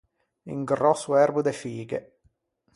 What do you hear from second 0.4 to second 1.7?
Un gròsso erbo de